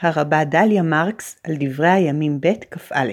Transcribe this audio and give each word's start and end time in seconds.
הרבה 0.00 0.44
דליה 0.44 0.82
מרקס 0.82 1.36
על 1.44 1.54
דברי 1.60 1.88
הימים 1.88 2.40
ב' 2.40 2.52
כ"א 2.70 3.12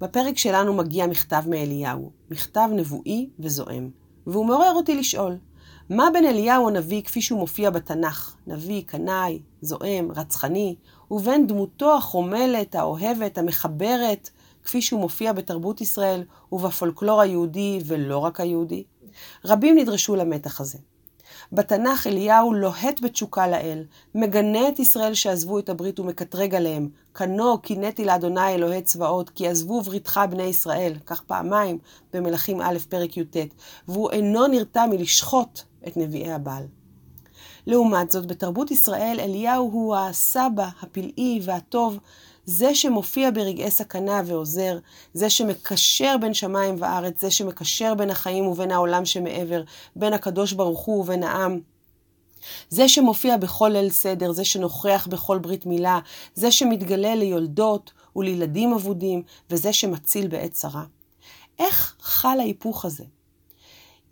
בפרק 0.00 0.38
שלנו 0.38 0.74
מגיע 0.74 1.06
מכתב 1.06 1.42
מאליהו, 1.46 2.12
מכתב 2.30 2.68
נבואי 2.72 3.30
וזועם, 3.38 3.90
והוא 4.26 4.46
מעורר 4.46 4.72
אותי 4.72 4.94
לשאול, 4.94 5.38
מה 5.90 6.08
בין 6.12 6.24
אליהו 6.24 6.68
הנביא 6.68 7.02
כפי 7.02 7.22
שהוא 7.22 7.40
מופיע 7.40 7.70
בתנ"ך, 7.70 8.36
נביא, 8.46 8.82
קנאי, 8.86 9.42
זועם, 9.60 10.12
רצחני, 10.12 10.76
ובין 11.10 11.46
דמותו 11.46 11.96
החומלת, 11.96 12.74
האוהבת, 12.74 13.38
המחברת, 13.38 14.30
כפי 14.64 14.82
שהוא 14.82 15.00
מופיע 15.00 15.32
בתרבות 15.32 15.80
ישראל 15.80 16.24
ובפולקלור 16.52 17.20
היהודי 17.20 17.80
ולא 17.86 18.18
רק 18.18 18.40
היהודי? 18.40 18.84
רבים 19.44 19.78
נדרשו 19.78 20.16
למתח 20.16 20.60
הזה. 20.60 20.78
בתנ"ך 21.52 22.06
אליהו 22.06 22.54
לוהט 22.54 23.00
בתשוקה 23.00 23.48
לאל, 23.48 23.84
מגנה 24.14 24.68
את 24.68 24.78
ישראל 24.78 25.14
שעזבו 25.14 25.58
את 25.58 25.68
הברית 25.68 26.00
ומקטרג 26.00 26.54
עליהם. 26.54 26.88
כנו 27.14 27.58
קינאתי 27.58 28.04
לאדוני 28.04 28.54
אלוהי 28.54 28.82
צבאות, 28.82 29.30
כי 29.30 29.48
עזבו 29.48 29.80
בריתך 29.80 30.20
בני 30.30 30.42
ישראל, 30.42 30.92
כך 31.06 31.22
פעמיים 31.22 31.78
במלכים 32.12 32.60
א' 32.60 32.78
פרק 32.88 33.16
י"ט, 33.16 33.36
והוא 33.88 34.10
אינו 34.10 34.46
נרתע 34.46 34.86
מלשחוט 34.86 35.60
את 35.86 35.96
נביאי 35.96 36.32
הבעל. 36.32 36.79
לעומת 37.66 38.10
זאת, 38.10 38.26
בתרבות 38.26 38.70
ישראל 38.70 39.16
אליהו 39.20 39.70
הוא 39.72 39.96
הסבא, 39.96 40.68
הפלאי 40.82 41.40
והטוב, 41.42 41.98
זה 42.44 42.74
שמופיע 42.74 43.30
ברגעי 43.30 43.70
סכנה 43.70 44.22
ועוזר, 44.26 44.78
זה 45.14 45.30
שמקשר 45.30 46.16
בין 46.20 46.34
שמיים 46.34 46.76
וארץ, 46.78 47.20
זה 47.20 47.30
שמקשר 47.30 47.94
בין 47.94 48.10
החיים 48.10 48.46
ובין 48.46 48.70
העולם 48.70 49.04
שמעבר, 49.04 49.62
בין 49.96 50.12
הקדוש 50.12 50.52
ברוך 50.52 50.80
הוא 50.80 51.00
ובין 51.00 51.22
העם. 51.22 51.60
זה 52.68 52.88
שמופיע 52.88 53.36
בכל 53.36 53.68
ליל 53.72 53.90
סדר, 53.90 54.32
זה 54.32 54.44
שנוכח 54.44 55.08
בכל 55.10 55.38
ברית 55.38 55.66
מילה, 55.66 55.98
זה 56.34 56.50
שמתגלה 56.50 57.14
ליולדות 57.14 57.92
ולילדים 58.16 58.72
אבודים, 58.72 59.22
וזה 59.50 59.72
שמציל 59.72 60.28
בעת 60.28 60.52
צרה. 60.52 60.84
איך 61.58 61.96
חל 62.00 62.40
ההיפוך 62.40 62.84
הזה? 62.84 63.04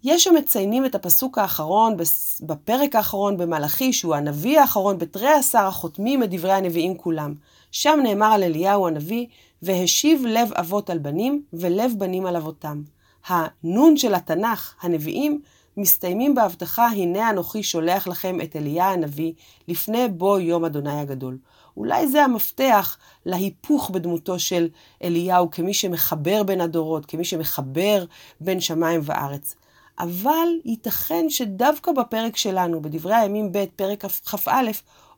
יש 0.05 0.25
שמציינים 0.25 0.85
את 0.85 0.95
הפסוק 0.95 1.39
האחרון 1.39 1.97
בפרק 2.41 2.97
האחרון 2.97 3.37
במלאכי, 3.37 3.93
שהוא 3.93 4.15
הנביא 4.15 4.61
האחרון 4.61 4.99
בתרי 4.99 5.29
עשר 5.29 5.59
החותמים 5.59 6.23
את 6.23 6.31
דברי 6.31 6.53
הנביאים 6.53 6.97
כולם. 6.97 7.35
שם 7.71 8.01
נאמר 8.03 8.27
על 8.27 8.43
אליהו 8.43 8.87
הנביא, 8.87 9.27
והשיב 9.63 10.23
לב 10.27 10.53
אבות 10.53 10.91
על 10.91 10.99
בנים, 10.99 11.43
ולב 11.53 11.93
בנים 11.99 12.27
על 12.27 12.37
אבותם. 12.37 12.83
הנון 13.27 13.97
של 13.97 14.15
התנ"ך, 14.15 14.75
הנביאים, 14.83 15.41
מסתיימים 15.77 16.35
בהבטחה, 16.35 16.87
הנה 16.87 17.31
אנוכי 17.31 17.63
שולח 17.63 18.09
לכם 18.09 18.41
את 18.41 18.57
אליה 18.57 18.91
הנביא, 18.91 19.33
לפני 19.69 20.09
בוא 20.09 20.39
יום 20.39 20.65
אדוני 20.65 21.01
הגדול. 21.01 21.39
אולי 21.77 22.09
זה 22.09 22.25
המפתח 22.25 22.97
להיפוך 23.27 23.91
בדמותו 23.91 24.39
של 24.39 24.69
אליהו 25.05 25.51
כמי 25.51 25.75
שמחבר 25.75 26.43
בין 26.43 26.61
הדורות, 26.61 27.07
כמי 27.07 27.25
שמחבר 27.25 28.05
בין 28.41 28.61
שמיים 28.61 29.01
וארץ. 29.05 29.57
אבל 30.01 30.49
ייתכן 30.65 31.31
שדווקא 31.31 31.93
בפרק 31.93 32.37
שלנו, 32.37 32.83
בדברי 32.83 33.15
הימים 33.15 33.53
ב', 33.53 33.65
פרק 33.77 34.05
כ"א, 34.05 34.71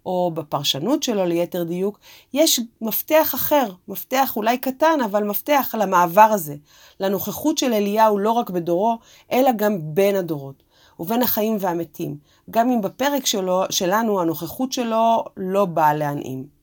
או 0.07 0.31
בפרשנות 0.35 1.03
שלו 1.03 1.25
ליתר 1.25 1.63
דיוק, 1.63 1.99
יש 2.33 2.61
מפתח 2.81 3.35
אחר, 3.35 3.73
מפתח 3.89 4.33
אולי 4.37 4.59
קטן, 4.59 4.99
אבל 5.05 5.25
מפתח 5.25 5.75
למעבר 5.79 6.21
הזה, 6.21 6.55
לנוכחות 7.01 7.59
של 7.59 7.73
אליהו 7.73 8.19
לא 8.19 8.31
רק 8.31 8.51
בדורו, 8.51 8.99
אלא 9.33 9.53
גם 9.57 9.79
בין 9.83 10.17
הדורות, 10.17 10.63
ובין 11.01 11.23
החיים 11.23 11.57
והמתים, 11.61 12.17
גם 12.51 12.71
אם 12.71 12.81
בפרק 12.81 13.27
שלו, 13.27 13.63
שלנו 13.71 14.21
הנוכחות 14.21 14.73
שלו 14.73 15.25
לא 15.37 15.65
באה 15.65 15.95
להנעים. 15.95 16.60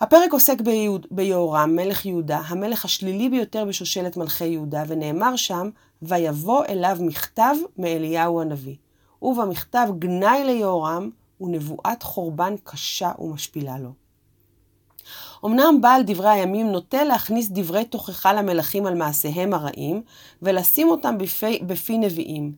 הפרק 0.00 0.32
עוסק 0.32 0.60
ביהוד, 0.60 1.06
ביהורם, 1.10 1.76
מלך 1.76 2.06
יהודה, 2.06 2.38
המלך 2.46 2.84
השלילי 2.84 3.28
ביותר 3.28 3.64
בשושלת 3.64 4.16
מלכי 4.16 4.46
יהודה, 4.46 4.82
ונאמר 4.86 5.36
שם, 5.36 5.70
ויבוא 6.02 6.64
אליו 6.68 6.96
מכתב 7.00 7.54
מאליהו 7.78 8.40
הנביא. 8.40 8.76
ובמכתב 9.22 9.88
גנאי 9.98 10.44
ליהורם, 10.44 11.10
ונבואת 11.40 12.02
חורבן 12.02 12.54
קשה 12.64 13.12
ומשפילה 13.18 13.78
לו. 13.78 13.90
אמנם 15.44 15.80
בעל 15.80 16.02
דברי 16.06 16.30
הימים 16.30 16.66
נוטה 16.66 17.04
להכניס 17.04 17.48
דברי 17.50 17.84
תוכחה 17.84 18.32
למלכים 18.32 18.86
על 18.86 18.94
מעשיהם 18.94 19.54
הרעים, 19.54 20.02
ולשים 20.42 20.88
אותם 20.88 21.18
בפי, 21.18 21.58
בפי 21.66 21.98
נביאים. 21.98 22.52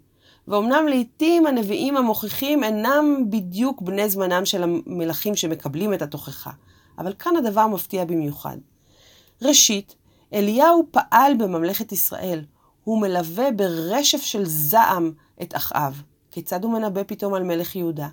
ואומנם 0.48 0.86
לעתים 0.88 1.47
הנביאים 1.47 1.97
המוכיחים 1.97 2.64
אינם 2.64 3.24
בדיוק 3.30 3.82
בני 3.82 4.09
זמנם 4.09 4.44
של 4.44 4.62
המלכים 4.62 5.36
שמקבלים 5.36 5.94
את 5.94 6.03
התוכחה, 6.03 6.50
אבל 6.98 7.12
כאן 7.19 7.36
הדבר 7.36 7.66
מפתיע 7.66 8.04
במיוחד. 8.04 8.56
ראשית, 9.42 9.97
אליהו 10.32 10.86
פעל 10.91 11.34
בממלכת 11.38 11.92
ישראל, 11.92 12.44
הוא 12.84 13.00
מלווה 13.00 13.50
ברשף 13.50 14.22
של 14.22 14.44
זעם 14.44 15.12
את 15.42 15.56
אחאב. 15.56 16.03
כיצד 16.30 16.64
הוא 16.64 16.72
מנבא 16.72 17.03
פתאום 17.06 17.34
על 17.34 17.42
מלך 17.42 17.76
יהודה? 17.76 18.08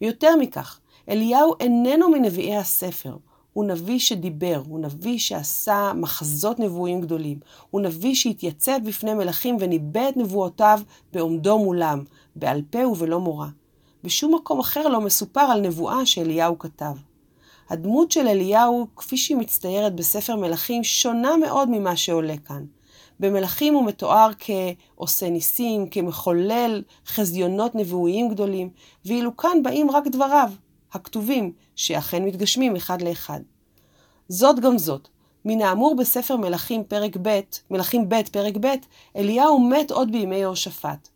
ויותר 0.00 0.36
מכך, 0.40 0.80
אליהו 1.08 1.54
איננו 1.60 2.10
מנביאי 2.10 2.56
הספר, 2.56 3.16
הוא 3.52 3.64
נביא 3.64 3.98
שדיבר, 3.98 4.62
הוא 4.68 4.80
נביא 4.80 5.18
שעשה 5.18 5.92
מחזות 5.94 6.58
נבואים 6.58 7.00
גדולים, 7.00 7.40
הוא 7.70 7.80
נביא 7.80 8.14
שהתייצב 8.14 8.78
בפני 8.84 9.14
מלכים 9.14 9.56
וניבא 9.60 10.08
את 10.08 10.16
נבואותיו 10.16 10.80
בעומדו 11.12 11.58
מולם, 11.58 12.04
בעל 12.36 12.62
פה 12.70 12.86
ובלא 12.86 13.20
מורא. 13.20 13.46
בשום 14.04 14.34
מקום 14.34 14.60
אחר 14.60 14.88
לא 14.88 15.00
מסופר 15.00 15.40
על 15.40 15.60
נבואה 15.60 16.06
שאליהו 16.06 16.58
כתב. 16.58 16.94
הדמות 17.70 18.12
של 18.12 18.28
אליהו, 18.28 18.86
כפי 18.96 19.16
שהיא 19.16 19.36
מצטיירת 19.36 19.94
בספר 19.94 20.36
מלכים, 20.36 20.84
שונה 20.84 21.36
מאוד 21.36 21.68
ממה 21.70 21.96
שעולה 21.96 22.36
כאן. 22.36 22.64
במלכים 23.20 23.74
הוא 23.74 23.86
מתואר 23.86 24.30
כעושה 24.38 25.30
ניסים, 25.30 25.88
כמחולל 25.88 26.82
חזיונות 27.06 27.74
נבואיים 27.74 28.28
גדולים, 28.28 28.70
ואילו 29.04 29.36
כאן 29.36 29.62
באים 29.62 29.90
רק 29.90 30.06
דבריו, 30.06 30.50
הכתובים, 30.92 31.52
שאכן 31.76 32.24
מתגשמים 32.24 32.76
אחד 32.76 33.02
לאחד. 33.02 33.40
זאת 34.28 34.60
גם 34.60 34.78
זאת, 34.78 35.08
מן 35.44 35.60
האמור 35.60 35.96
בספר 35.96 36.36
מלכים 36.36 36.84
פרק 36.84 37.16
ב', 37.22 37.40
מלכים 37.70 38.08
ב', 38.08 38.22
פרק 38.32 38.54
ב', 38.60 38.74
אליהו 39.16 39.60
מת 39.60 39.90
עוד 39.90 40.12
בימי 40.12 40.36
יהושפט, 40.36 41.08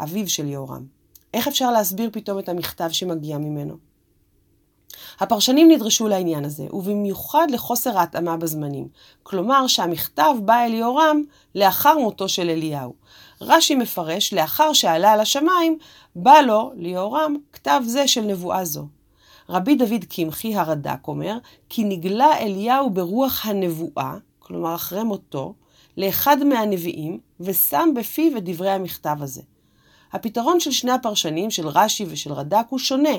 אביו 0.00 0.28
של 0.28 0.48
יהורם. 0.48 0.86
איך 1.34 1.48
אפשר 1.48 1.70
להסביר 1.70 2.10
פתאום 2.12 2.38
את 2.38 2.48
המכתב 2.48 2.88
שמגיע 2.90 3.38
ממנו? 3.38 3.91
הפרשנים 5.22 5.70
נדרשו 5.70 6.08
לעניין 6.08 6.44
הזה, 6.44 6.66
ובמיוחד 6.72 7.46
לחוסר 7.50 7.98
ההתאמה 7.98 8.36
בזמנים. 8.36 8.88
כלומר 9.22 9.66
שהמכתב 9.66 10.34
בא 10.44 10.64
אל 10.64 10.74
יהורם 10.74 11.22
לאחר 11.54 11.98
מותו 11.98 12.28
של 12.28 12.50
אליהו. 12.50 12.94
רש"י 13.40 13.74
מפרש, 13.74 14.32
לאחר 14.34 14.72
שעלה 14.72 15.12
על 15.12 15.20
השמיים, 15.20 15.78
בא 16.16 16.40
לו, 16.40 16.72
ליהורם, 16.76 17.36
כתב 17.52 17.82
זה 17.86 18.08
של 18.08 18.20
נבואה 18.20 18.64
זו. 18.64 18.86
רבי 19.48 19.74
דוד 19.74 20.04
קמחי 20.08 20.54
הרד"ק 20.54 21.08
אומר, 21.08 21.38
כי 21.68 21.84
נגלה 21.84 22.38
אליהו 22.38 22.90
ברוח 22.90 23.46
הנבואה, 23.46 24.14
כלומר 24.38 24.74
אחרי 24.74 25.02
מותו, 25.02 25.54
לאחד 25.96 26.44
מהנביאים, 26.44 27.18
ושם 27.40 27.88
בפיו 27.96 28.36
את 28.36 28.44
דברי 28.44 28.70
המכתב 28.70 29.16
הזה. 29.20 29.42
הפתרון 30.12 30.60
של 30.60 30.70
שני 30.70 30.92
הפרשנים, 30.92 31.50
של 31.50 31.68
רש"י 31.68 32.04
ושל 32.08 32.32
רד"ק, 32.32 32.66
הוא 32.68 32.78
שונה, 32.78 33.14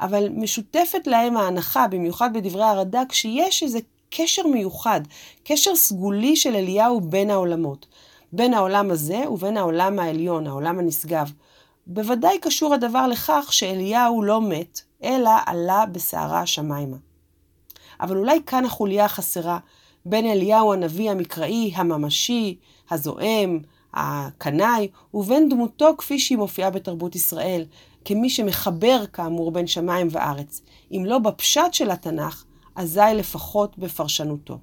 אבל 0.00 0.28
משותפת 0.28 1.06
להם 1.06 1.36
ההנחה, 1.36 1.88
במיוחד 1.88 2.30
בדברי 2.32 2.64
הרד"ק, 2.64 3.12
שיש 3.12 3.62
איזה 3.62 3.78
קשר 4.10 4.46
מיוחד, 4.46 5.00
קשר 5.44 5.76
סגולי 5.76 6.36
של 6.36 6.56
אליהו 6.56 7.00
בין 7.00 7.30
העולמות, 7.30 7.86
בין 8.32 8.54
העולם 8.54 8.90
הזה 8.90 9.30
ובין 9.30 9.56
העולם 9.56 9.98
העליון, 9.98 10.46
העולם 10.46 10.78
הנשגב. 10.78 11.32
בוודאי 11.86 12.38
קשור 12.38 12.74
הדבר 12.74 13.06
לכך 13.06 13.48
שאליהו 13.50 14.22
לא 14.22 14.40
מת, 14.40 14.80
אלא 15.04 15.30
עלה 15.46 15.84
בסערה 15.92 16.40
השמיימה. 16.40 16.96
אבל 18.00 18.16
אולי 18.16 18.40
כאן 18.46 18.64
החוליה 18.64 19.04
החסרה 19.04 19.58
בין 20.06 20.26
אליהו 20.26 20.72
הנביא 20.72 21.10
המקראי, 21.10 21.72
הממשי, 21.74 22.56
הזועם, 22.90 23.60
הקנאי, 23.94 24.88
ובין 25.14 25.48
דמותו 25.48 25.94
כפי 25.98 26.18
שהיא 26.18 26.38
מופיעה 26.38 26.70
בתרבות 26.70 27.14
ישראל, 27.14 27.64
כמי 28.04 28.30
שמחבר 28.30 29.06
כאמור 29.12 29.52
בין 29.52 29.66
שמיים 29.66 30.08
וארץ, 30.10 30.62
אם 30.92 31.04
לא 31.06 31.18
בפשט 31.18 31.72
של 31.72 31.90
התנ"ך, 31.90 32.44
אזי 32.76 33.00
לפחות 33.14 33.78
בפרשנותו. 33.78 34.58